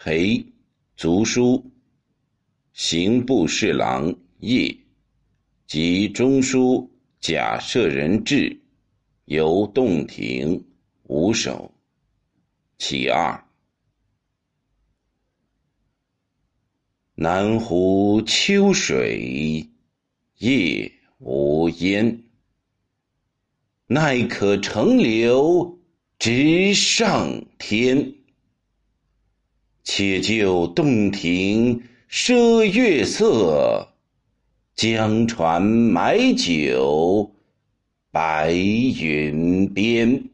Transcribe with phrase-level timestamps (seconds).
[0.00, 0.46] 裴
[0.96, 1.72] 族书，
[2.72, 4.78] 刑部侍郎叶
[5.66, 6.88] 及中书
[7.18, 8.60] 贾舍人质，
[9.24, 10.64] 由洞庭
[11.08, 11.74] 五首。
[12.78, 13.44] 其二。
[17.16, 19.68] 南湖秋水
[20.36, 22.22] 夜无烟，
[23.88, 25.80] 奈可乘流
[26.20, 28.14] 直上天。
[29.90, 33.88] 且就洞庭赊月色，
[34.76, 37.32] 江船买酒
[38.12, 40.24] 白云边。